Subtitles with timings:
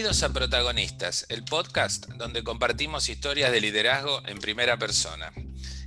[0.00, 5.32] Bienvenidos a Protagonistas, el podcast donde compartimos historias de liderazgo en primera persona.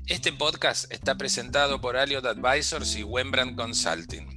[0.05, 4.27] Este podcast está presentado por Aliot Advisors y Wembrandt Consulting.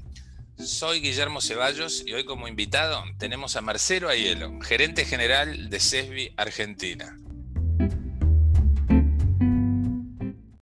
[0.59, 6.35] Soy Guillermo Ceballos y hoy como invitado tenemos a Marcelo Aiello, gerente general de CESBI
[6.37, 7.19] Argentina.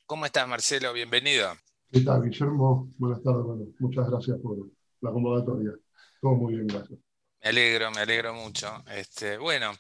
[0.05, 0.93] ¿Cómo estás Marcelo?
[0.93, 1.49] Bienvenido.
[1.91, 2.93] ¿Qué tal Guillermo?
[2.99, 3.43] Buenas tardes.
[3.43, 4.69] Bueno, muchas gracias por
[5.01, 5.71] la convocatoria.
[6.21, 7.08] Todo muy bien, gracias.
[7.41, 8.67] Me alegro, me alegro mucho.
[8.93, 9.71] Este, bueno,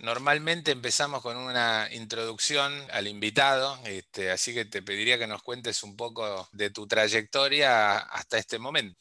[0.00, 5.82] normalmente empezamos con una introducción al invitado, este, así que te pediría que nos cuentes
[5.84, 8.98] un poco de tu trayectoria hasta este momento.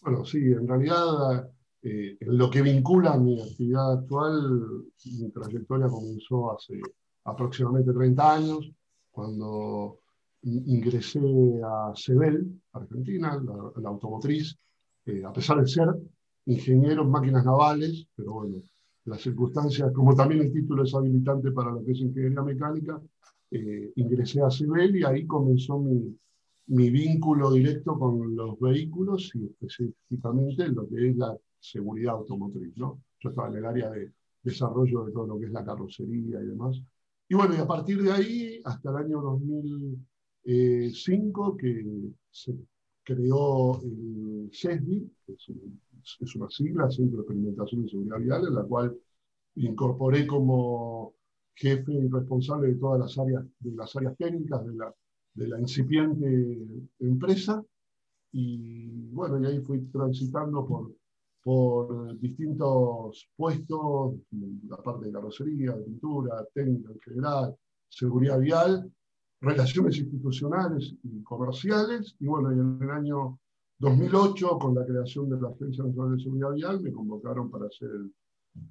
[0.00, 1.50] Bueno, sí, en realidad
[1.82, 6.80] eh, lo que vincula a mi actividad actual, mi trayectoria comenzó hace
[7.24, 8.70] aproximadamente 30 años,
[9.10, 9.98] cuando
[10.42, 11.20] ingresé
[11.62, 13.38] a CEBEL, Argentina,
[13.76, 14.56] la, automotriz,
[15.04, 15.88] eh, a pesar de ser
[16.50, 18.62] ingeniero en máquinas navales, pero bueno,
[19.04, 23.00] las circunstancias, como también el título es habilitante para lo que es ingeniería mecánica,
[23.50, 26.16] eh, ingresé a CIBEL y ahí comenzó mi,
[26.66, 32.76] mi, vínculo directo con los vehículos y específicamente lo que es la seguridad automotriz.
[32.76, 33.02] ¿no?
[33.20, 34.12] Yo estaba en el área de
[34.42, 36.80] desarrollo de todo lo que es la carrocería y demás.
[37.28, 41.84] Y bueno, y a partir de ahí, hasta el año 2005, que
[42.30, 42.54] se
[43.04, 45.50] creó el CESBI, que es
[46.20, 48.96] es una sigla, Centro de Experimentación y Seguridad Vial, en la cual
[49.56, 51.14] incorporé como
[51.54, 54.94] jefe y responsable de todas las áreas, de las áreas técnicas de la,
[55.34, 56.58] de la incipiente
[56.98, 57.62] empresa.
[58.32, 60.92] Y bueno, y ahí fui transitando por,
[61.42, 64.14] por distintos puestos,
[64.68, 67.56] la parte de carrocería, de pintura, técnica en general,
[67.88, 68.90] seguridad vial,
[69.40, 72.14] relaciones institucionales y comerciales.
[72.20, 73.38] Y bueno, y en el año
[73.80, 77.88] 2008, con la creación de la Agencia Nacional de Seguridad Vial, me convocaron para ser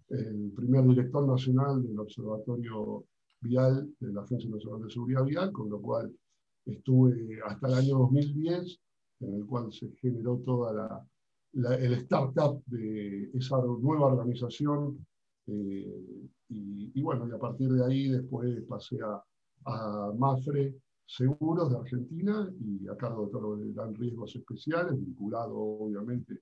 [0.10, 3.06] el, primer director nacional del Observatorio
[3.42, 6.16] Vial de la Agencia Nacional de Seguridad Vial, con lo cual
[6.64, 8.80] estuve hasta el año 2010,
[9.22, 11.08] en el cual se generó toda
[11.54, 15.04] la, el startup de esa nueva organización.
[15.48, 19.24] Eh, y, bueno, y a partir de ahí después pasé a,
[19.66, 20.76] a MAFRE,
[21.10, 26.42] seguros de Argentina y a cargo de todo lo que dan riesgos especiales, vinculado obviamente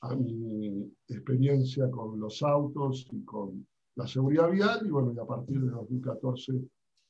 [0.00, 4.86] a mi experiencia con los autos y con la seguridad vial.
[4.86, 6.52] Y bueno, y a partir de 2014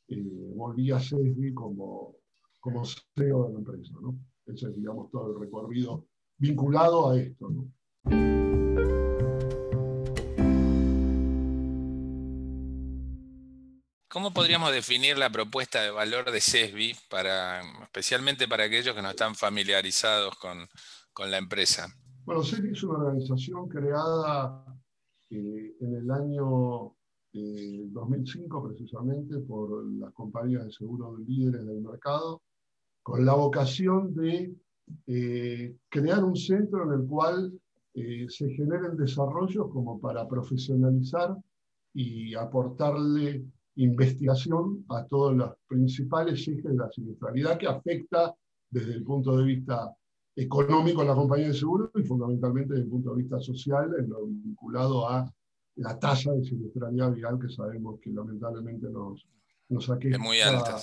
[0.08, 2.16] eh, volví a CESBI como,
[2.60, 3.94] como CEO de la empresa.
[4.00, 4.18] ¿no?
[4.46, 6.06] Ese es, digamos, todo el recorrido
[6.38, 7.48] vinculado a esto.
[7.50, 8.45] ¿no?
[14.08, 16.94] ¿Cómo podríamos definir la propuesta de valor de CESBI,
[17.82, 20.68] especialmente para aquellos que no están familiarizados con,
[21.28, 21.88] la empresa?
[22.24, 24.64] Bueno, CESBI es una organización creada
[25.30, 26.94] eh, en el año
[27.32, 32.42] 2005 eh, precisamente por las compañías de seguros líderes del mercado,
[33.02, 34.54] con la vocación de
[35.08, 37.52] eh, crear un centro en el cual
[38.28, 41.34] se generen desarrollos como para profesionalizar
[41.94, 43.42] y aportarle
[43.76, 48.34] investigación a todos los principales ejes de la siniestralidad que afecta
[48.70, 49.94] desde el punto de vista
[50.34, 54.08] económico a la compañía de seguros y fundamentalmente desde el punto de vista social en
[54.08, 55.30] lo vinculado a
[55.76, 59.26] la tasa de siniestralidad vial que sabemos que lamentablemente nos,
[59.68, 60.16] nos aqueja.
[60.16, 60.78] Es muy alta.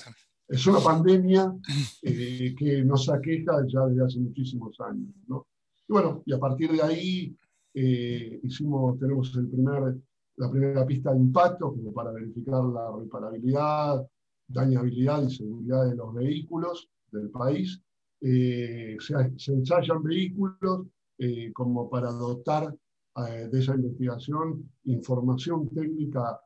[0.47, 1.53] Es una pandemia
[2.01, 5.09] eh, que nos aqueja ya desde hace muchísimos años.
[5.27, 5.47] ¿no?
[5.87, 7.35] Y bueno, y a partir de ahí
[7.73, 9.95] eh, hicimos, tenemos el primer
[10.37, 14.07] la primera pista de impacto, como para verificar la reparabilidad,
[14.47, 17.81] dañabilidad y seguridad de los vehículos del país.
[18.21, 22.73] Eh, se, ensayan vehículos eh, como para dotar
[23.27, 26.39] eh, de esa investigación información técnica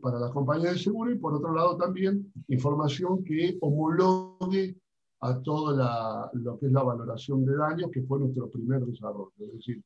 [0.00, 4.76] para las compañías de seguro y por otro lado también información que homologue
[5.20, 5.76] a todo
[6.32, 9.32] lo que es la valoración de daños, que fue nuestro primer desarrollo.
[9.38, 9.82] Es decir,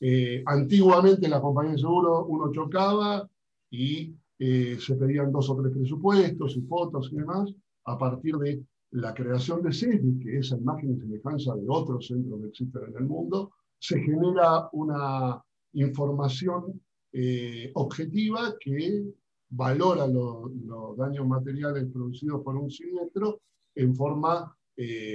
[0.00, 3.28] eh, antiguamente la compañía de seguro uno chocaba
[3.70, 7.52] y eh, se pedían dos o tres presupuestos y fotos y demás.
[7.84, 12.06] A partir de la creación de CESBI, que es la imagen y semejanza de otros
[12.06, 15.42] centros que existen en el mundo, se genera una
[15.72, 16.80] información
[17.12, 19.04] eh, objetiva que
[19.50, 20.50] valora los,
[20.96, 23.40] daños materiales producidos por un siniestro
[23.74, 24.54] en forma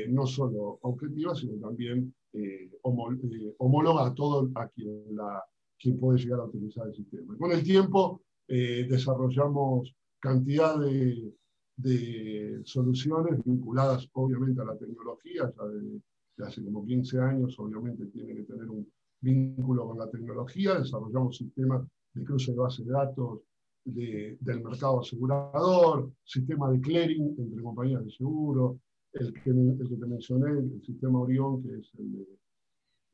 [0.10, 5.44] no solo objetiva, sino también eh, eh, homóloga a todo a quien, la,
[5.80, 7.38] quien puede llegar a utilizar el sistema.
[7.38, 11.32] Con el tiempo eh, desarrollamos cantidad de,
[11.78, 16.02] de, soluciones vinculadas obviamente a la tecnología, ya de,
[16.44, 21.86] hace como 15 años obviamente tiene que tener un vínculo con la tecnología, desarrollamos sistemas
[22.14, 23.42] de cruce de base de datos
[23.86, 28.80] del mercado asegurador, sistema de clearing entre compañías de seguro,
[29.14, 32.28] el que, el que te mencioné, el sistema Orión, que es el de,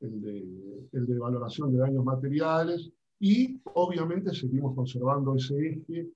[0.02, 6.10] el de, el de valoración de daños materiales, y obviamente seguimos conservando ese eje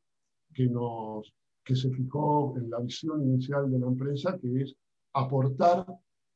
[0.54, 1.34] que, nos,
[1.64, 4.76] que se fijó en la visión inicial de la empresa, que es
[5.14, 5.86] aportar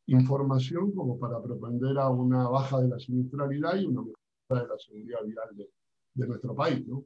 [0.08, 4.78] información como para propender a una baja de la siniestralidad y una mejora de la
[4.78, 5.70] seguridad vial de,
[6.16, 6.86] de nuestro país.
[6.88, 7.06] ¿no?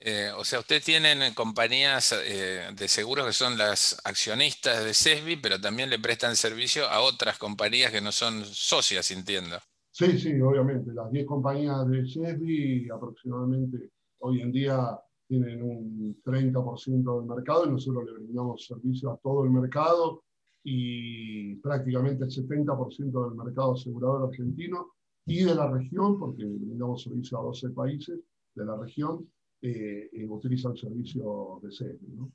[0.00, 5.36] Eh, o sea, usted tienen compañías eh, de seguros que son las accionistas de CESBI,
[5.36, 9.58] pero también le prestan servicio a otras compañías que no son socias, entiendo.
[9.90, 10.92] Sí, sí, obviamente.
[10.92, 13.90] Las 10 compañías de CESBI aproximadamente
[14.20, 14.96] hoy en día
[15.26, 20.22] tienen un 30% del mercado y nosotros le brindamos servicio a todo el mercado
[20.62, 24.92] y prácticamente el 70% del mercado asegurador argentino
[25.26, 28.18] y de la región, porque brindamos servicio a 12 países
[28.54, 29.28] de la región,
[29.60, 32.12] eh, eh, utilizan el servicio de CESBI.
[32.14, 32.32] ¿no?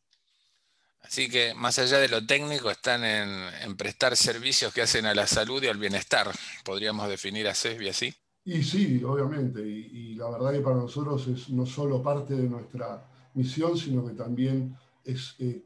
[1.04, 5.28] Así que más allá de lo técnico, están en, prestar servicios que hacen a la
[5.28, 6.28] salud y al bienestar.
[6.64, 8.14] ¿Podríamos definir a CESBI así?
[8.46, 9.62] Y sí, obviamente.
[9.62, 14.14] Y, la verdad que para nosotros es no solo parte de nuestra misión, sino que
[14.14, 15.66] también es eh,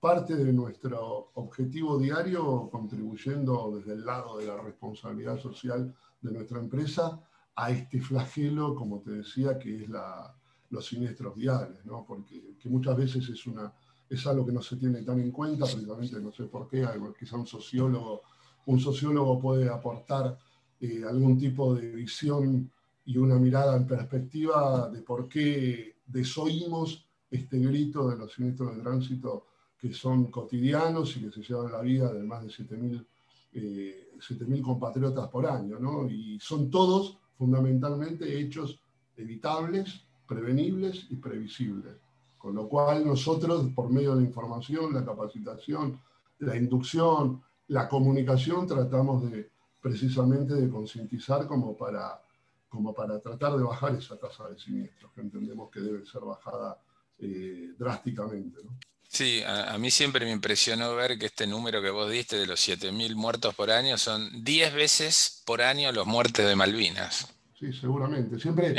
[0.00, 6.58] parte de nuestro objetivo diario, contribuyendo desde el lado de la responsabilidad social de nuestra
[6.58, 7.20] empresa
[7.56, 10.37] a este flagelo, como te decía, que es la,
[10.70, 12.04] los siniestros viales, ¿no?
[12.06, 13.72] porque que muchas veces es, una,
[14.08, 16.86] es algo que no se tiene tan en cuenta, precisamente no sé por qué,
[17.18, 18.22] quizá un sociólogo,
[18.66, 20.36] un sociólogo puede aportar
[20.80, 22.70] eh, algún tipo de visión
[23.06, 28.82] y una mirada en perspectiva de por qué desoímos este grito de los siniestros de
[28.82, 29.46] tránsito
[29.78, 33.06] que son cotidianos y que se llevan la vida de más de 7.000
[33.54, 36.08] eh, compatriotas por año, ¿no?
[36.08, 38.80] Y son todos fundamentalmente hechos
[39.16, 41.96] evitables prevenibles y previsibles.
[42.36, 46.00] Con lo cual nosotros, por medio de la información, la capacitación,
[46.38, 52.20] la inducción, la comunicación, tratamos de precisamente de concientizar como para,
[52.68, 56.80] como para tratar de bajar esa tasa de siniestros, que entendemos que debe ser bajada
[57.18, 58.60] eh, drásticamente.
[59.08, 62.46] Sí, a, a, mí siempre me impresionó ver que este número que vos diste de
[62.46, 67.72] los 7.000 muertos por año son 10 veces por año los muertes de Malvinas sí,
[67.72, 68.38] seguramente.
[68.38, 68.74] Siempre,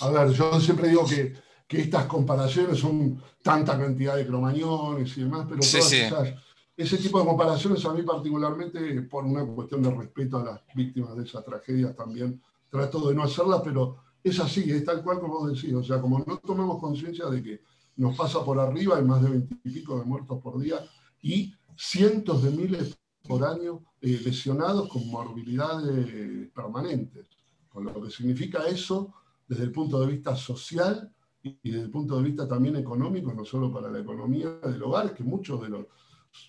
[0.00, 1.34] a ver, yo siempre digo que,
[1.66, 6.34] que, estas comparaciones son tanta cantidad de cromañones y demás, pero todas
[6.74, 11.16] ese tipo de comparaciones a mí particularmente, por una cuestión de respeto a las víctimas
[11.16, 12.40] de esas tragedias también,
[12.70, 15.74] trato de no hacerlas, pero es así, es tal cual como vos decís.
[15.74, 17.60] O sea, como no tomemos conciencia de que
[17.96, 20.78] nos pasa por arriba, hay más de veintipico de muertos por día
[21.20, 22.96] y cientos de miles
[23.28, 27.26] por año eh, lesionados con morbilidades permanentes
[27.72, 29.14] con lo que significa eso
[29.48, 31.10] desde el punto de vista social
[31.42, 35.12] y desde el punto de vista también económico, no solo para la economía del hogar,
[35.14, 35.86] que muchos de, los,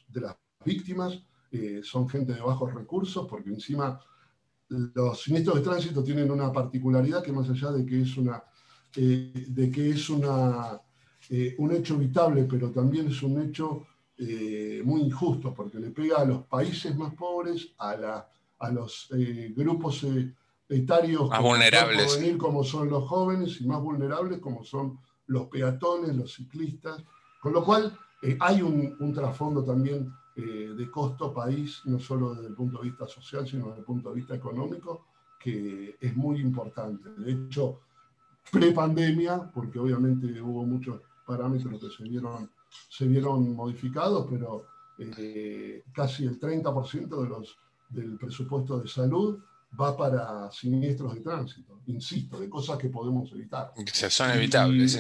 [0.07, 1.19] de las víctimas
[1.51, 3.99] eh, son gente de bajos recursos, porque encima
[4.69, 8.43] los siniestros de tránsito tienen una particularidad que más allá de que es, una,
[8.95, 10.79] eh, de que es una,
[11.29, 13.87] eh, un hecho evitable, pero también es un hecho
[14.85, 18.29] muy injusto, porque le pega a los países más pobres, a, la,
[18.59, 19.09] a los
[19.53, 20.05] grupos
[20.69, 22.19] etarios más vulnerables.
[22.19, 27.03] Venir como son los jóvenes y más vulnerables como son los peatones, los ciclistas,
[27.41, 32.47] con lo cual eh, hay un, trasfondo también eh, de costo país, no solo desde
[32.47, 35.05] el punto de vista social, sino desde el punto de vista económico,
[35.39, 37.09] que es muy importante.
[37.17, 37.81] De hecho,
[38.51, 42.49] pre-pandemia, porque obviamente hubo muchos parámetros que se vieron,
[42.89, 44.65] se vieron modificados, pero
[44.97, 47.57] eh, casi el 30% de los,
[47.89, 49.39] del presupuesto de salud
[49.79, 53.73] va para siniestros de tránsito, insisto, de cosas que podemos evitar.
[53.75, 54.99] Que son evitables.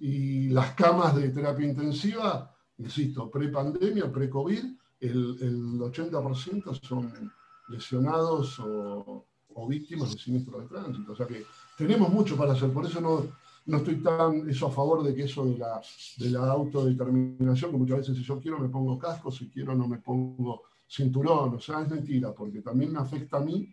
[0.00, 4.64] Y, las camas de terapia intensiva, insisto, pre-pandemia, pre-COVID,
[5.00, 7.32] el, el, 80% son
[7.68, 9.26] lesionados o,
[9.68, 11.12] víctimas de siniestros de tránsito.
[11.12, 11.44] O sea que
[11.76, 13.26] tenemos mucho para hacer, por eso no,
[13.66, 15.80] no estoy tan eso a favor de que eso de la,
[16.16, 19.86] de la autodeterminación, que muchas veces si yo quiero me pongo casco, si quiero no
[19.86, 23.72] me pongo cinturón, o sea, es mentira, porque también me afecta a mí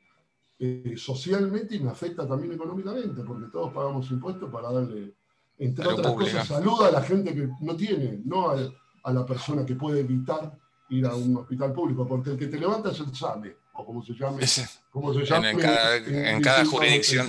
[0.61, 5.15] eh, socialmente y me afecta también económicamente, porque todos pagamos impuestos para darle,
[5.57, 9.75] entre otras cosas, salud a la gente que no tiene, no a, la persona que
[9.75, 10.53] puede evitar
[10.89, 14.03] ir a un hospital público, porque el que te levanta es el SAME, o como
[14.03, 14.43] se llame,
[14.91, 17.25] como se llame en, cada, jurisdicción.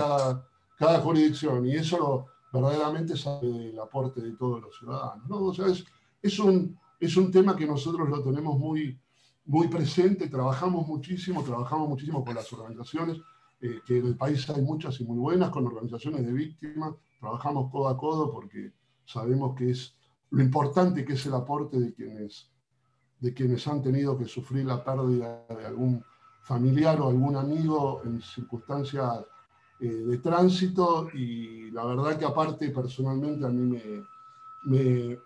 [0.77, 5.29] cada, jurisdicción, y eso verdaderamente sabe del aporte de todos los ciudadanos.
[5.29, 5.37] ¿no?
[5.37, 5.85] O sea, es,
[6.21, 8.99] es, un, es un tema que nosotros lo tenemos muy,
[9.51, 13.21] muy presente, trabajamos muchísimo, trabajamos muchísimo con las organizaciones,
[13.61, 17.69] eh, que en el país hay muchas y muy buenas con organizaciones de víctimas, trabajamos
[17.73, 18.71] codo a codo porque
[19.05, 19.93] sabemos que es
[20.31, 22.49] lo importante que es el aporte de quienes,
[23.19, 26.05] de quienes han tenido que sufrir la pérdida de algún
[26.43, 29.25] familiar o algún amigo en circunstancias
[29.81, 31.09] eh, de tránsito.
[31.13, 33.81] Y la verdad que aparte personalmente a mí
[34.67, 35.19] me,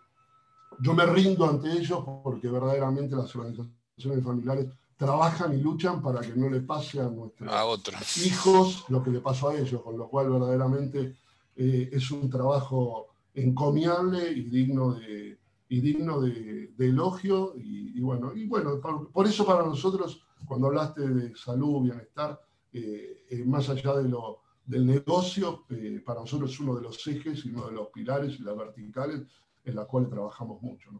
[0.80, 3.83] yo me rindo ante ellos porque verdaderamente las organizaciones
[4.22, 9.20] familiares trabajan y luchan para que no le pase a nuestros hijos lo que le
[9.20, 11.16] pasó a ellos, con lo cual verdaderamente
[11.56, 17.54] eh, es un trabajo encomiable y digno de, y digno de, elogio.
[17.56, 18.80] Y, bueno, y bueno
[19.12, 22.40] por, eso para nosotros, cuando hablaste de salud, bienestar,
[22.72, 27.44] eh, más allá de lo, del negocio, eh, para nosotros es uno de los ejes
[27.44, 29.22] y uno de los pilares y las verticales
[29.64, 30.90] en la cual trabajamos mucho.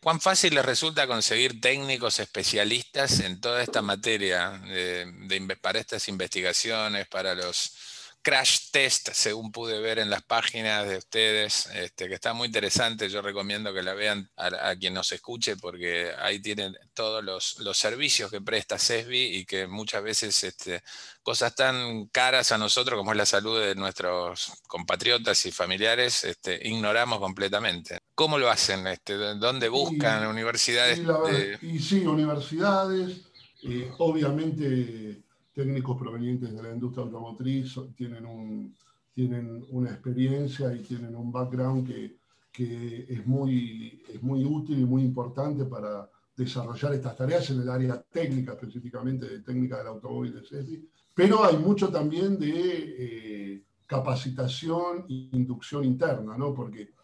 [0.00, 4.58] ¿Cuán fácil les resulta conseguir técnicos especialistas en toda esta materia
[5.60, 7.74] para estas investigaciones, para los
[8.22, 13.08] crash test, según pude ver en las páginas de ustedes, este, que está muy interesante.
[13.08, 18.30] Yo recomiendo que la vean a, quien nos escuche porque ahí tienen todos los, servicios
[18.30, 20.82] que presta CESBI y que muchas veces este,
[21.22, 26.60] cosas tan caras a nosotros como es la salud de nuestros compatriotas y familiares, este,
[26.68, 28.00] ignoramos completamente.
[28.14, 28.86] ¿Cómo lo hacen?
[28.86, 30.26] Este, ¿Dónde buscan?
[30.26, 31.00] ¿Universidades?
[31.62, 33.22] Y, sí, universidades.
[33.62, 38.76] Eh, obviamente técnicos provenientes de la industria automotriz tienen, un,
[39.12, 42.16] tienen una experiencia y tienen un background que,
[42.52, 47.68] que es, muy, es muy útil y muy importante para desarrollar estas tareas en el
[47.68, 50.88] área técnica, específicamente de técnica del automóvil de CESBI.
[51.14, 56.54] Pero hay mucho también de eh, capacitación e inducción interna, ¿no?
[56.54, 56.94] porque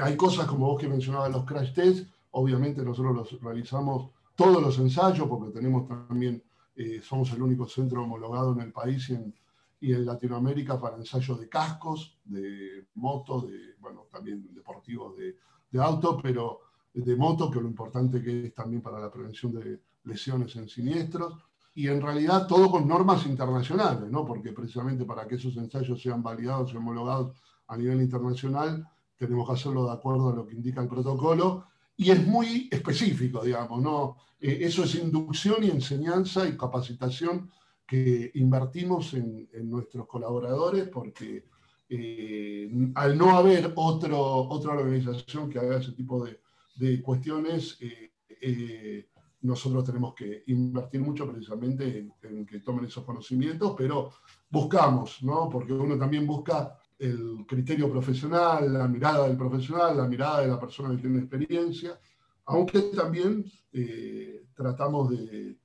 [0.00, 4.78] hay cosas como vos que mencionabas, los crash tests, obviamente nosotros los realizamos todos los
[4.78, 6.42] ensayos, porque tenemos también
[6.74, 9.34] eh, somos el único centro homologado en el país y en,
[9.80, 15.36] y en Latinoamérica para ensayos de cascos, de moto, de, bueno, también deportivos de,
[15.70, 16.60] de auto, pero
[16.94, 21.34] de moto, que lo importante que es también para la prevención de lesiones en siniestros.
[21.74, 24.26] Y en realidad todo con normas internacionales, ¿no?
[24.26, 27.34] porque precisamente para que esos ensayos sean validados y homologados
[27.66, 28.86] a nivel internacional,
[29.16, 31.64] tenemos que hacerlo de acuerdo a lo que indica el protocolo
[32.02, 34.16] y es muy específico, digamos, ¿no?
[34.40, 37.48] Eh, eso es inducción y enseñanza y capacitación
[37.86, 41.44] que invertimos en, nuestros colaboradores porque
[41.88, 46.40] eh, al no haber otro, otra organización que haga ese tipo de,
[47.02, 49.06] cuestiones, eh,
[49.42, 54.10] nosotros tenemos que invertir mucho precisamente en, en, que tomen esos conocimientos, pero
[54.50, 55.48] buscamos, ¿no?
[55.48, 60.60] Porque uno también busca el criterio profesional, la mirada del profesional, la mirada de la
[60.60, 61.98] persona que tiene experiencia,
[62.44, 65.58] aunque también eh, tratamos de,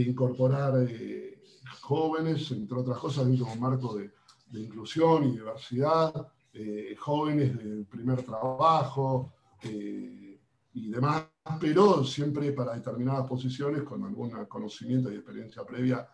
[0.00, 1.42] incorporar eh,
[1.82, 4.10] jóvenes, entre otras cosas, dentro de un marco de,
[4.58, 11.26] inclusión y diversidad, eh, jóvenes de primer trabajo y demás,
[11.60, 16.08] pero siempre para determinadas posiciones con algún conocimiento y experiencia previa,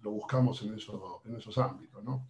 [0.00, 2.02] lo buscamos en, eso, en esos ámbitos.
[2.02, 2.26] ¿no?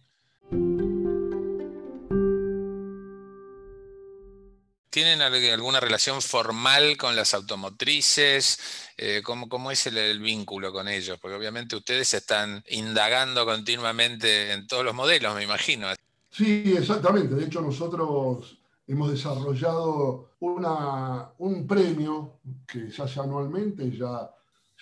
[4.97, 8.57] ¿Tienen alguna relación formal con las automotrices?
[8.97, 11.19] Eh, ¿cómo, es el, vínculo con ellos?
[11.21, 15.89] Porque obviamente ustedes están indagando continuamente en todos los modelos, me imagino.
[16.31, 17.35] Sí, exactamente.
[17.35, 24.31] De hecho, nosotros hemos desarrollado un premio que se hace anualmente, ya,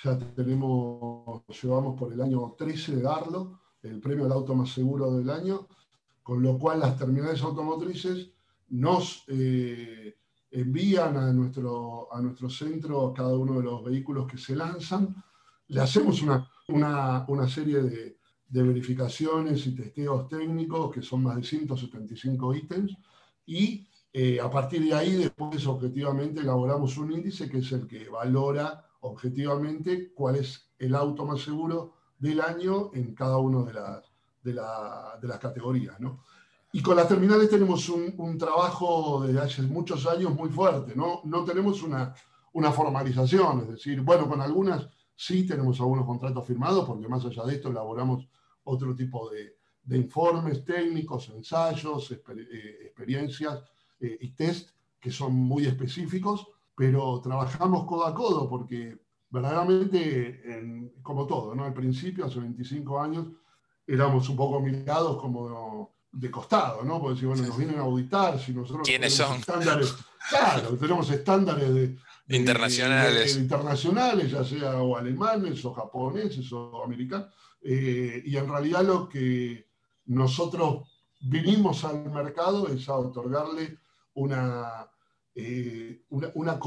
[0.02, 5.12] ya tenemos, llevamos por el año 13 de darlo, el premio del auto más seguro
[5.12, 5.68] del año,
[6.24, 8.30] con lo cual las terminales automotrices
[8.70, 10.16] nos eh,
[10.52, 15.16] envían a nuestro, a nuestro centro cada uno de los vehículos que se lanzan,
[15.68, 16.50] le hacemos una,
[17.28, 18.18] una, serie de,
[18.48, 22.96] verificaciones y testeos técnicos, que son más de 175 ítems,
[23.46, 28.08] y eh, a partir de ahí después objetivamente elaboramos un índice que es el que
[28.08, 34.06] valora objetivamente cuál es el auto más seguro del año en cada una de las,
[34.42, 36.00] de, de las categorías.
[36.00, 36.24] ¿no?
[36.76, 41.22] Y con las terminales tenemos un, trabajo desde hace muchos años muy fuerte, ¿no?
[41.24, 42.14] No tenemos una,
[42.52, 47.46] una formalización, es decir, bueno, con algunas sí tenemos algunos contratos firmados, porque más allá
[47.46, 48.28] de esto elaboramos
[48.66, 53.64] otro tipo de, de informes técnicos, ensayos, eh, experiencias
[54.02, 61.26] eh, y test que son muy específicos, pero trabajamos codo a codo porque verdaderamente, como
[61.26, 61.64] todo, ¿no?
[61.64, 63.30] Al principio, hace 25 años,
[63.88, 67.02] éramos un poco mirados como de costado, ¿no?
[67.02, 69.38] Porque si bueno, nos vienen a auditar, si nosotros ¿Quiénes son?
[69.38, 69.96] estándares,
[70.30, 71.98] claro, tenemos estándares de,
[72.30, 73.36] internacionales.
[73.36, 77.28] internacionales, ya sea o alemanes o japoneses o americanos.
[77.62, 79.68] y en realidad lo que
[80.06, 80.88] nosotros
[81.20, 83.78] vinimos al mercado es a otorgarle
[84.14, 84.90] una,
[86.34, 86.60] una,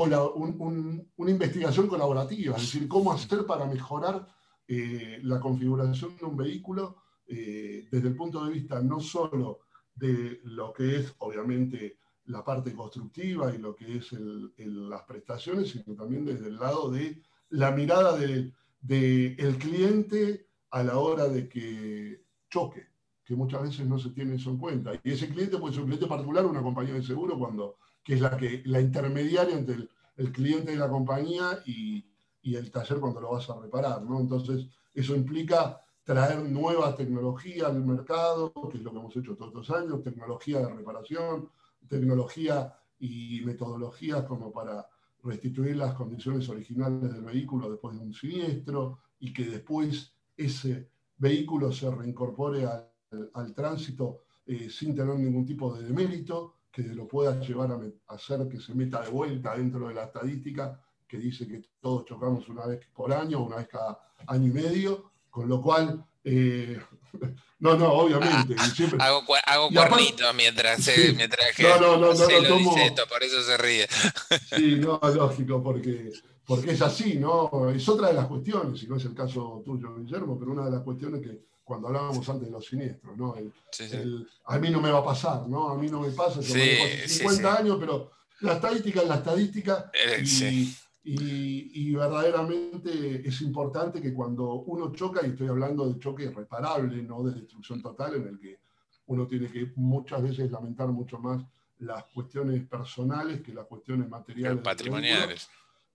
[1.17, 4.29] una, investigación colaborativa, es decir, cómo hacer para mejorar
[4.69, 9.61] la configuración de un vehículo desde el punto de vista no solo
[9.95, 14.13] de lo que es, obviamente, la parte constructiva y lo que es
[14.57, 17.21] las prestaciones, sino también desde el lado de
[17.51, 22.87] la mirada del de, cliente a la hora de que choque,
[23.25, 24.93] que muchas veces no se tiene eso en cuenta.
[25.03, 28.21] Y ese cliente puede ser un cliente particular, una compañía de seguro, cuando, que es
[28.21, 32.05] la, que, la intermediaria entre el, cliente de la compañía y,
[32.43, 34.03] y, el taller cuando lo vas a reparar.
[34.03, 34.21] ¿no?
[34.21, 39.51] Entonces, eso implica traer nueva tecnología al mercado, que es lo que hemos hecho todos
[39.51, 41.51] estos años, tecnología de reparación,
[41.87, 44.89] tecnología y metodologías como para
[45.23, 50.89] restituir las condiciones originales del vehículo después de un siniestro y que después ese
[51.19, 52.91] vehículo se reincorpore al,
[53.35, 58.49] al tránsito eh, sin tener ningún tipo de demérito, que lo pueda llevar a, hacer
[58.49, 62.65] que se meta de vuelta dentro de la estadística que dice que todos chocamos una
[62.65, 66.81] vez por año, una vez cada año y medio, con lo cual, eh,
[67.61, 68.57] no, no, obviamente.
[68.59, 68.99] Ah, siempre...
[69.01, 71.13] Hago, hago cuernitos mientras, sí.
[71.15, 72.71] mientras que no, no, no, no, lo tomo...
[72.75, 73.87] dice esto, por eso se ríe.
[74.57, 76.11] Sí, no, lógico, porque,
[76.45, 77.71] porque es así, ¿no?
[77.71, 80.73] Es otra de las cuestiones, y no es el caso tuyo, Guillermo, pero una de
[80.73, 83.37] las cuestiones que cuando hablábamos antes de los siniestros, ¿no?
[83.37, 83.95] El, sí, sí.
[83.95, 85.69] El, a mí no me va a pasar, ¿no?
[85.69, 89.91] A mí no me pasa, yo me 50 años, pero la estadística es la estadística.
[89.95, 90.75] Eh, y,
[91.05, 97.23] y, verdaderamente es importante que cuando uno choca, y estoy hablando de choque irreparable, no
[97.23, 98.59] de destrucción total, en el que
[99.07, 101.43] uno tiene que muchas veces lamentar mucho más
[101.79, 104.63] las cuestiones personales que las cuestiones materiales.
[104.63, 105.49] Patrimoniales.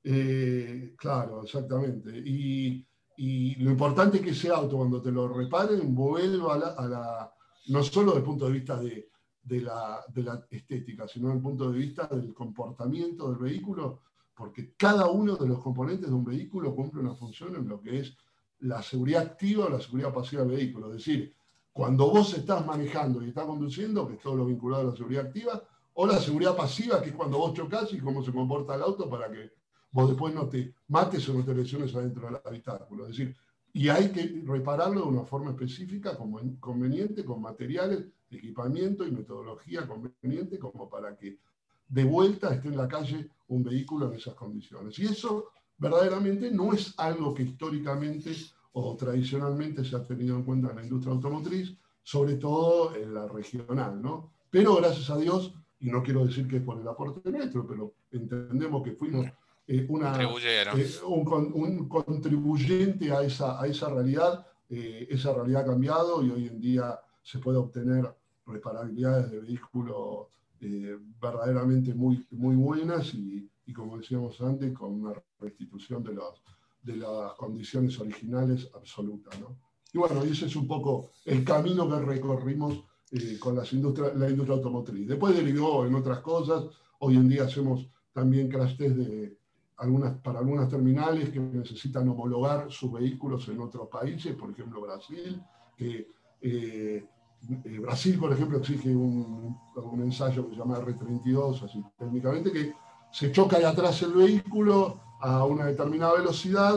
[0.03, 2.17] Eh, claro, exactamente.
[2.17, 2.85] Y,
[3.17, 6.87] y, lo importante es que ese auto, cuando te lo reparen, vuelva a la, a
[6.87, 7.33] la
[7.67, 9.09] no solo desde el punto de vista de,
[9.43, 14.01] de, la, de la estética, sino desde el punto de vista del comportamiento del vehículo,
[14.35, 17.99] porque cada uno de los componentes de un vehículo cumple una función en lo que
[17.99, 18.17] es
[18.59, 20.87] la seguridad activa o la seguridad pasiva del vehículo.
[20.87, 21.33] Es decir,
[21.71, 25.25] cuando vos estás manejando y estás conduciendo, que es todo lo vinculado a la seguridad
[25.25, 25.61] activa,
[25.93, 29.09] o la seguridad pasiva, que es cuando vos chocas y cómo se comporta el auto
[29.09, 29.51] para que
[29.91, 33.03] vos después no te mates o no te lesiones adentro del habitáculo.
[33.03, 33.35] Es decir,
[33.73, 36.17] y hay que repararlo de una forma específica,
[36.59, 41.37] conveniente, con materiales, equipamiento y metodología conveniente, como para que
[41.87, 44.97] de vuelta esté en la calle un vehículo en esas condiciones.
[44.99, 48.31] Y eso verdaderamente no es algo que históricamente
[48.73, 53.27] o tradicionalmente se ha tenido en cuenta en la industria automotriz, sobre todo en la
[53.27, 54.31] regional, ¿no?
[54.49, 57.93] Pero gracias a Dios, y no quiero decir que es por el aporte nuestro, pero
[58.11, 59.27] entendemos que fuimos
[59.67, 66.23] eh, una, eh, un, contribuyente a esa, a esa realidad, eh, esa realidad ha cambiado
[66.23, 68.13] y hoy en día se puede obtener
[68.45, 70.27] reparabilidades de vehículos
[70.63, 76.41] eh, verdaderamente muy, muy buenas y, y, como decíamos antes, con una restitución de, los,
[76.81, 79.39] de las condiciones originales absolutas.
[79.39, 79.57] ¿no?
[79.91, 84.29] Y bueno, ese es un poco el camino que recorrimos eh, con las industria, la
[84.29, 85.07] industria automotriz.
[85.07, 86.65] Después derivó en otras cosas.
[86.99, 89.37] Hoy en día hacemos también crash test de
[89.77, 95.41] algunas, para algunas terminales que necesitan homologar sus vehículos en otros países, por ejemplo Brasil,
[95.77, 96.07] que
[96.41, 97.05] eh,
[97.81, 99.57] Brasil, por ejemplo, exige un,
[100.01, 102.73] ensayo que se llama R32, así técnicamente, que
[103.11, 106.75] se choca de atrás el vehículo a una determinada velocidad,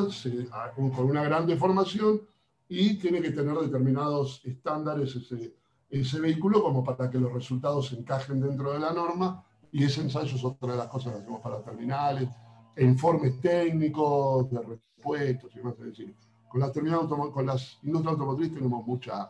[0.75, 2.21] con una gran deformación,
[2.69, 5.55] y tiene que tener determinados estándares ese,
[5.89, 10.35] ese vehículo como para que los resultados encajen dentro de la norma, y ese ensayo
[10.35, 12.29] es otra de las cosas que hacemos para terminales,
[12.77, 16.17] informes técnicos de repuestos y demás, es decir,
[16.49, 19.29] con las, con las industrias automotrices tenemos mucha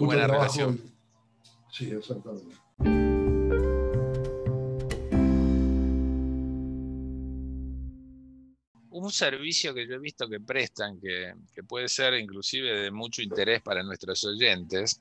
[0.00, 0.80] muy buena relación.
[1.70, 2.56] Sí, exactamente.
[8.90, 11.34] Un servicio que yo he visto que prestan, que,
[11.68, 15.00] puede ser inclusive de mucho interés para nuestros oyentes,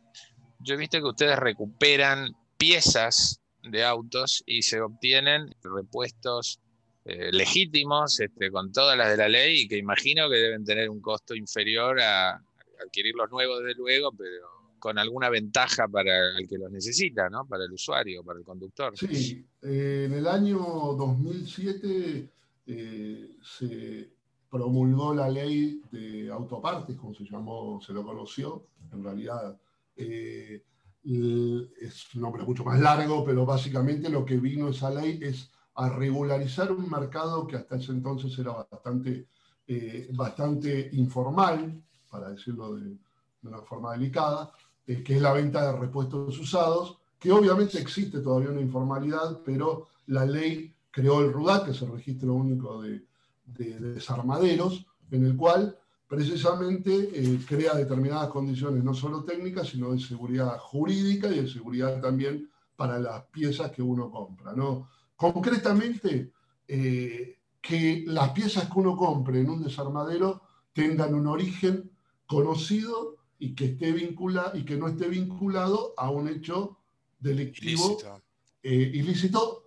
[0.59, 6.59] yo he visto que ustedes recuperan piezas de autos y se obtienen repuestos
[7.05, 10.89] eh, legítimos, este, con todas las de la ley, y que imagino que deben tener
[10.89, 12.41] un costo inferior a
[12.83, 14.54] adquirir los nuevos, desde luego, pero
[14.85, 17.47] con alguna ventaja para el que los necesita, ¿no?
[17.47, 18.95] Para el usuario, para el conductor.
[18.95, 22.29] Sí, eh, en el año 2007
[22.67, 24.11] eh, se
[24.47, 29.59] promulgó la ley de autopartes, como se llamó, se lo conoció, en realidad
[29.95, 30.63] eh,
[31.03, 35.89] es un nombre mucho más largo, pero básicamente lo que vino esa ley es a
[35.89, 39.29] regularizar un mercado que hasta ese entonces era bastante,
[39.65, 42.95] eh, bastante informal, para decirlo de,
[43.41, 44.51] una forma delicada,
[44.87, 49.87] eh, que es la venta de repuestos usados, que obviamente existe todavía una informalidad, pero
[50.07, 53.03] la ley creó el RUDAC, que es el registro único de,
[53.45, 60.57] desarmaderos, en el cual precisamente eh, crea determinadas condiciones, no solo técnicas, sino de seguridad
[60.59, 64.53] jurídica y de seguridad también para las piezas que uno compra.
[64.53, 64.89] ¿no?
[65.15, 66.31] Concretamente,
[66.67, 70.41] eh, que las piezas que uno compre en un desarmadero
[70.73, 71.91] tengan un origen
[72.27, 76.77] conocido y que, esté vinculado, y que no esté vinculado a un hecho
[77.19, 77.97] delictivo
[78.63, 79.57] ilícito.
[79.61, 79.65] Eh,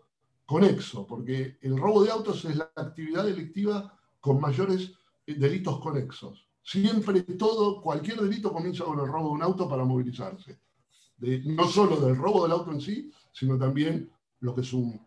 [0.48, 4.92] conexo, porque el robo de autos es la actividad delictiva con mayores
[5.26, 6.48] eh, delitos conexos.
[6.62, 10.58] Siempre todo, cualquier delito comienza con el robo de un auto para movilizarse.
[11.18, 14.98] no solo del robo del auto en sí, sino también lo que es un,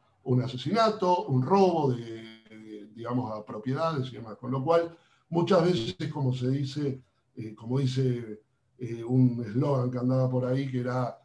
[0.43, 4.37] asesinato, un robo de, digamos, a propiedades y demás.
[4.37, 4.95] Con lo cual,
[5.29, 7.01] muchas veces, como se dice,
[7.35, 8.41] eh, como dice
[8.81, 11.15] eh, un eslogan que andaba por ahí, que era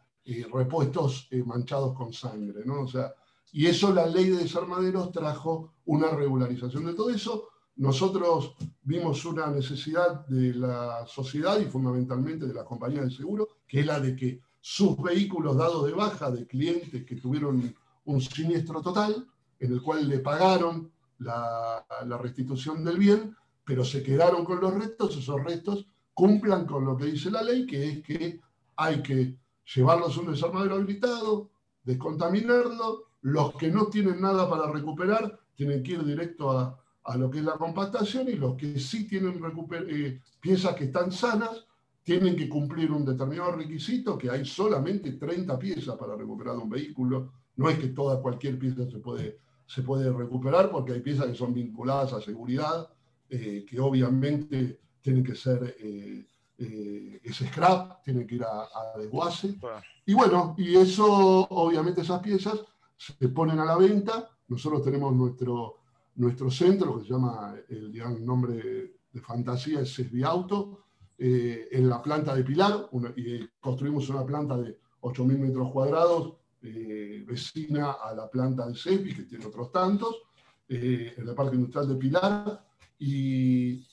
[0.53, 2.83] repuestos manchados con sangre, ¿no?
[2.83, 3.14] O sea,
[3.53, 7.49] y eso la ley de desarmaderos trajo una regularización de todo eso.
[7.77, 13.81] Nosotros vimos una necesidad de la sociedad y fundamentalmente de la compañía de seguro, que
[13.81, 18.83] es la de que sus vehículos dados de baja de clientes que tuvieron un siniestro
[18.83, 19.27] total,
[19.59, 20.90] en el cual le pagaron
[21.21, 25.87] la, la restitución del bien, pero se quedaron con los restos, esos restos
[26.17, 28.41] cumplan con lo que dice la ley, que es que
[28.77, 29.37] hay que
[29.75, 31.51] llevarlos a un desarmadero habilitado,
[31.85, 37.41] descontaminarlo, los que no tienen nada para recuperar tienen que ir directo a, lo que
[37.41, 39.39] es la compactación y los que sí tienen
[39.89, 41.67] eh, piezas que están sanas
[42.03, 47.31] tienen que cumplir un determinado requisito, que hay solamente 30 piezas para recuperar un vehículo.
[47.57, 51.35] No es que toda cualquier pieza se puede, se puede recuperar, porque hay piezas que
[51.35, 52.89] son vinculadas a seguridad,
[53.29, 56.27] eh, que obviamente tienen que ser eh,
[57.23, 59.57] ese scrap, tienen que ir a, a desguace.
[60.05, 62.59] Y bueno, y eso, obviamente esas piezas
[62.97, 64.29] se ponen a la venta.
[64.49, 65.77] Nosotros tenemos nuestro,
[66.16, 70.81] nuestro centro, que se llama, el, nombre de fantasía es Sesbi Auto,
[71.16, 77.23] eh, en la planta de Pilar, y construimos una planta de 8.000 metros cuadrados, eh,
[77.25, 80.16] vecina a la planta de Sesbi, que tiene otros tantos,
[80.69, 82.66] eh, en el Parque Industrial de Pilar,
[82.99, 83.87] y,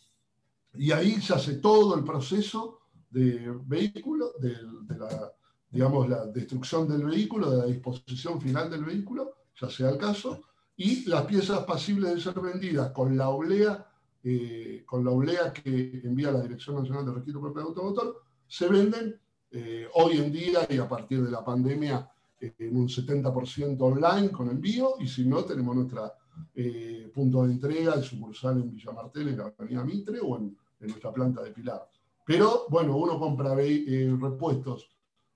[0.75, 4.57] y, ahí se hace todo el proceso de vehículo, de
[4.97, 5.33] la
[5.73, 10.43] digamos, la destrucción del vehículo, de la disposición final del vehículo, ya sea el caso,
[10.77, 13.83] y las piezas pasibles de ser vendidas con la oblea,
[14.23, 18.67] eh, con la oblea que envía la Dirección Nacional de Registro Propio de Automotor, se
[18.67, 22.07] venden eh, hoy en día y a partir de la pandemia
[22.39, 26.13] eh, en un 70% online con envío, y si no, tenemos nuestra
[27.13, 30.89] punto de entrega, el sucursal en Villa Martel, en la Avenida Mitre, o en, en
[30.89, 31.89] nuestra planta de Pilar.
[32.25, 34.89] Pero bueno, uno compra repuestos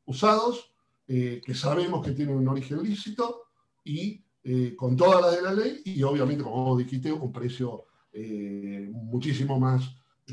[0.05, 0.71] usados,
[1.07, 3.43] eh, que sabemos que tienen un origen lícito
[3.83, 7.86] y eh, con todas las de la ley y obviamente, como vos dijiste, un precio
[8.13, 9.83] eh, muchísimo más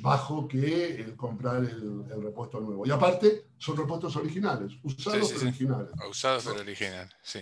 [0.00, 2.86] bajo que el comprar el, repuesto nuevo.
[2.86, 5.90] Y aparte, son repuestos originales, usados pero originales.
[6.08, 7.40] Usados pero originales, sí.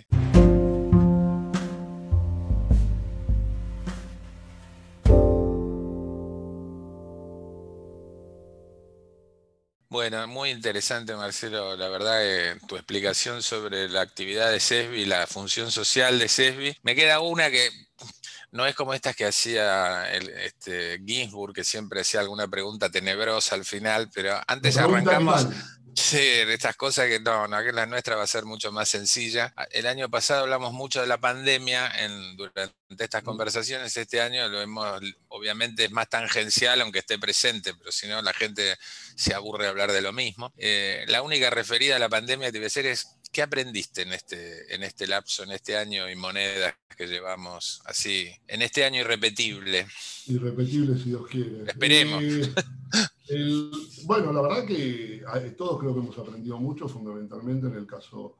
[9.93, 11.77] Bueno, muy interesante, Marcelo.
[11.77, 16.77] La verdad, tu explicación sobre la actividad de CESBI, la función social de CESBI.
[16.81, 17.69] Me queda una que
[18.51, 23.53] no es como estas que hacía el, este, Ginsburg, que siempre hacía alguna pregunta tenebrosa
[23.53, 25.45] al final, pero antes arrancamos.
[25.95, 29.53] Sí, estas cosas que no, no, que la nuestra va a ser mucho más sencilla.
[29.71, 33.95] El año pasado hablamos mucho de la pandemia en, durante estas conversaciones.
[33.95, 38.33] Este año lo hemos, obviamente es más tangencial, aunque esté presente, pero si no la
[38.33, 38.75] gente
[39.15, 40.53] se aburre de hablar de lo mismo.
[40.57, 44.75] Eh, la única referida a la pandemia que debe ser es ¿Qué aprendiste en este,
[44.75, 49.87] en este lapso, en este año y monedas que llevamos así, en este año irrepetible?
[50.27, 51.63] Irrepetible, si Dios quiere.
[51.65, 52.23] Esperemos.
[52.23, 52.53] Eh,
[54.05, 55.23] bueno, la verdad que
[55.57, 58.35] todos creo que hemos aprendido mucho, fundamentalmente en el caso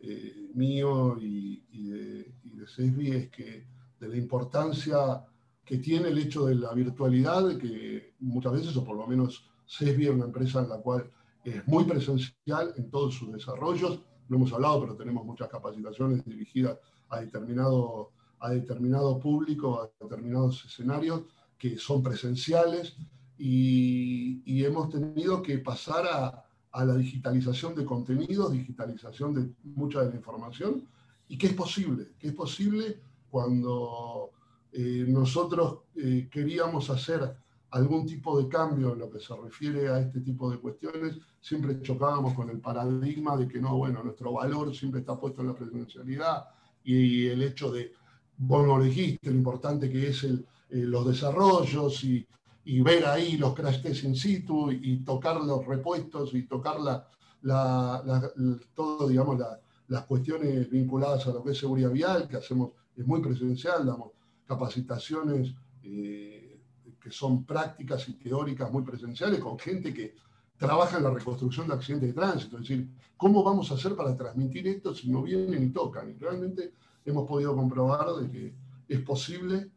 [0.00, 3.66] eh, mío y, de, y es que
[3.98, 5.24] de la importancia
[5.64, 10.06] que tiene el hecho de la virtualidad, que muchas veces, o por lo menos CESBI
[10.06, 11.10] es una empresa en la cual
[11.44, 16.78] es muy presencial en todos sus desarrollos, no hemos hablado, pero tenemos muchas capacitaciones dirigidas
[17.08, 21.22] a determinado, a determinado público, a determinados escenarios
[21.58, 22.96] que son presenciales
[23.38, 26.44] y, hemos tenido que pasar a,
[26.84, 30.86] la digitalización de contenidos, digitalización de mucha de la información
[31.26, 34.30] y que es posible, que es posible cuando
[34.72, 37.34] eh, nosotros eh, queríamos hacer
[37.70, 41.82] algún tipo de cambio en lo que se refiere a este tipo de cuestiones, siempre
[41.82, 45.54] chocábamos con el paradigma de que no, bueno, nuestro valor siempre está puesto en la
[45.54, 46.44] presencialidad
[46.84, 47.92] y el hecho de,
[48.36, 52.26] vos lo dijiste, lo importante que es el, eh, los desarrollos y,
[52.68, 57.06] y, ver ahí los crash tests in situ y, tocar los repuestos y tocar la,
[57.42, 58.30] la,
[58.74, 59.40] todo, digamos,
[59.88, 64.12] las cuestiones vinculadas a lo que es seguridad vial, que hacemos, es muy presencial, damos
[64.46, 66.60] capacitaciones eh,
[67.00, 70.14] que son prácticas y teóricas muy presenciales con gente que
[70.56, 72.56] trabaja en la reconstrucción de accidentes de tránsito.
[72.56, 76.10] Es decir, ¿cómo vamos a hacer para transmitir esto si no vienen y tocan?
[76.10, 76.72] Y realmente
[77.04, 78.54] hemos podido comprobar de que
[78.88, 79.70] es posible,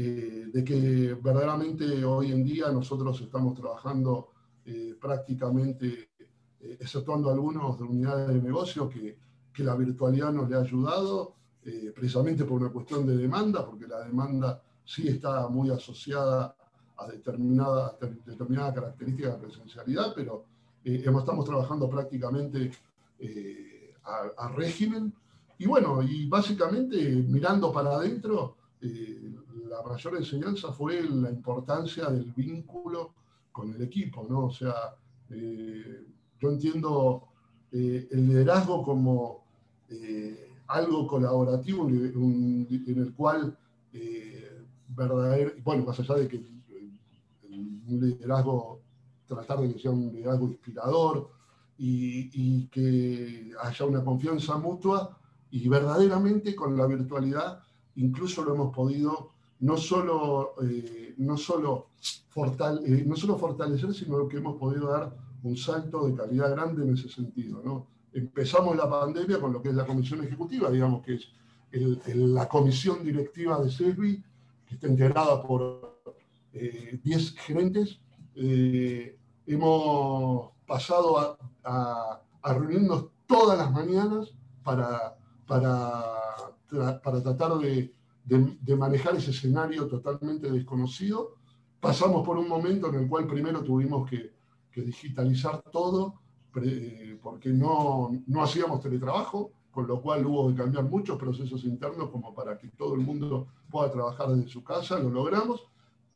[0.00, 4.30] eh, de que verdaderamente hoy en día nosotros estamos trabajando
[4.64, 6.10] eh, prácticamente,
[6.60, 9.16] exceptuando algunos de unidades de negocio, que,
[9.52, 11.34] que la virtualidad nos le ha ayudado
[11.64, 16.54] eh, precisamente por una cuestión de demanda, porque la demanda sí está muy asociada
[16.96, 20.44] a determinada, determinada característica de presencialidad, pero
[20.84, 22.70] eh, estamos trabajando prácticamente
[23.18, 25.12] eh, a, régimen.
[25.58, 26.96] Y bueno, y básicamente
[27.28, 28.56] mirando para adentro,
[29.82, 33.14] la mayor enseñanza fue la importancia del vínculo
[33.52, 34.46] con el equipo, ¿no?
[34.46, 34.74] O sea,
[35.28, 37.28] yo entiendo
[37.70, 39.44] el liderazgo como
[40.66, 43.56] algo colaborativo en el cual
[43.92, 44.64] eh,
[45.62, 48.82] bueno, más allá de que un liderazgo,
[49.26, 51.30] tratar de que sea un liderazgo inspirador
[51.76, 55.18] y, que haya una confianza mutua
[55.50, 57.60] y verdaderamente con la virtualidad
[57.94, 64.36] incluso lo hemos podido no solo, eh, no, solo eh, no solo fortalecer, sino que
[64.36, 67.60] hemos podido dar un salto de calidad grande en ese sentido.
[67.64, 67.86] ¿no?
[68.12, 73.04] empezamos la pandemia con lo que es la comisión ejecutiva, digamos que es la comisión
[73.04, 74.24] directiva de CESBI,
[74.66, 76.00] que está integrada por
[76.52, 78.00] 10 eh, gerentes.
[78.34, 85.16] Eh, hemos pasado a, reunirnos todas las mañanas para,
[85.46, 86.04] para,
[87.02, 87.92] para tratar de,
[88.76, 91.34] manejar ese escenario totalmente desconocido.
[91.80, 94.36] Pasamos por un momento en el cual primero tuvimos que,
[94.78, 96.20] digitalizar todo
[96.52, 102.32] porque no, no hacíamos teletrabajo, con lo cual hubo que cambiar muchos procesos internos como
[102.32, 105.66] para que todo el mundo pueda trabajar desde su casa, lo logramos,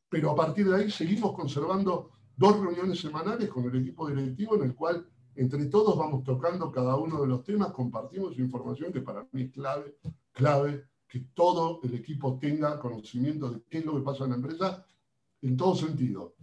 [0.09, 4.63] pero a partir de ahí seguimos conservando dos reuniones semanales con el equipo directivo en
[4.63, 9.27] el cual entre todos vamos tocando cada uno de los temas, compartimos información que para
[9.33, 9.97] mí es clave,
[10.33, 14.37] clave que todo el equipo tenga conocimiento de qué es lo que pasa en la
[14.37, 14.87] empresa
[15.43, 16.37] en todo sentido,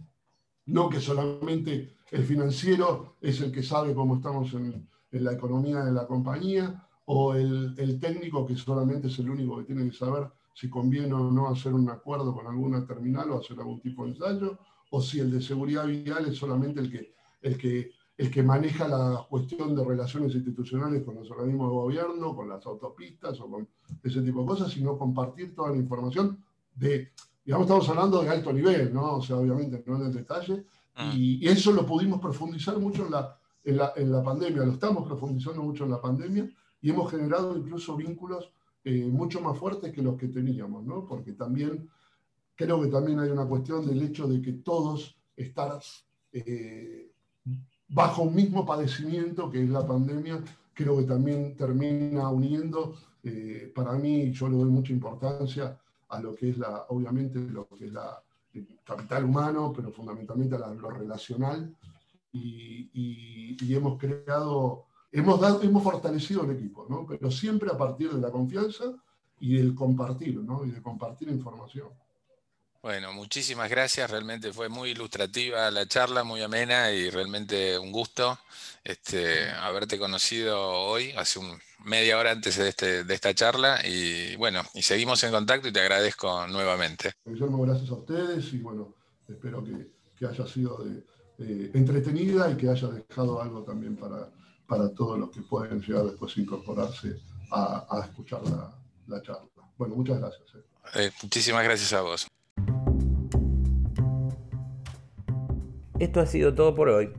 [0.66, 5.90] no que solamente el financiero es el que sabe cómo estamos en, la economía de
[5.90, 10.70] la compañía, o el, técnico que solamente es el único que tiene que saber si
[10.70, 14.56] conviene o no hacer un acuerdo con alguna terminal o hacer algún tipo de ensayo,
[14.90, 18.86] o si el de seguridad vial es solamente el que, el que, el que maneja
[18.86, 23.68] la cuestión de relaciones institucionales con los organismos de gobierno, con las autopistas o con
[24.02, 26.38] ese tipo de cosas, sino compartir toda la información
[26.74, 27.12] de,
[27.44, 29.16] digamos, estamos hablando de alto nivel, ¿no?
[29.16, 31.12] O sea, obviamente no en el detalle, Ah.
[31.16, 35.06] Y, eso lo pudimos profundizar mucho en la, en, la, en la, pandemia, lo estamos
[35.06, 36.50] profundizando mucho en la pandemia
[36.82, 38.50] y hemos generado incluso vínculos
[38.84, 41.06] eh, mucho más fuertes que los que teníamos, ¿no?
[41.06, 41.88] Porque también
[42.54, 45.80] creo que también hay una cuestión del hecho de que todos estar
[46.32, 47.09] eh,
[47.90, 53.92] bajo un mismo padecimiento que es la pandemia, creo que también termina uniendo, eh, para
[53.92, 57.92] mí yo le doy mucha importancia a lo que es la, obviamente, lo que es
[57.92, 58.22] la,
[58.84, 61.72] capital humano, pero fundamentalmente a lo relacional.
[62.32, 67.06] Y, hemos creado, hemos, dado, hemos fortalecido el equipo, ¿no?
[67.06, 68.84] pero siempre a partir de la confianza
[69.38, 70.64] y del compartir, ¿no?
[70.64, 71.88] y de compartir información.
[72.82, 78.38] Bueno, muchísimas gracias, realmente fue muy ilustrativa la charla, muy amena y realmente un gusto
[78.82, 84.34] este, haberte conocido hoy, hace un, media hora antes de, este, de esta charla y
[84.36, 87.12] bueno, y seguimos en contacto y te agradezco nuevamente.
[87.24, 88.94] Guillermo, gracias a ustedes y bueno,
[89.28, 90.84] espero que, que haya sido
[91.38, 94.30] entretenida y que haya dejado algo también para,
[94.66, 98.74] para todos los que pueden llegar después a incorporarse a, a escuchar la,
[99.06, 99.48] la, charla.
[99.76, 100.48] Bueno, muchas gracias.
[100.54, 100.64] Eh.
[100.94, 102.29] Eh, muchísimas gracias a vos.
[106.00, 107.10] Esto ha sido todo por hoy.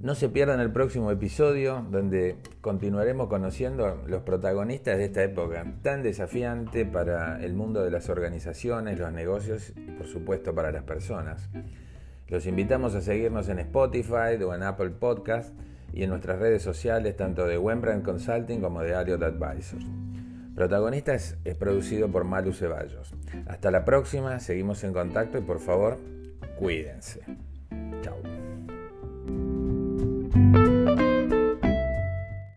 [0.00, 6.02] No se pierdan el próximo episodio donde continuaremos conociendo los protagonistas de esta época tan
[6.02, 11.50] desafiante para el mundo de las organizaciones, los negocios y por supuesto para las personas.
[12.28, 15.54] Los invitamos a seguirnos en Spotify o en Apple Podcast
[15.92, 19.84] y en nuestras redes sociales tanto de Wembrandt Consulting como de Ariot Advisors.
[20.54, 23.12] Protagonistas es producido por Malu Ceballos.
[23.46, 25.98] Hasta la próxima, seguimos en contacto y por favor,
[26.58, 27.20] cuídense.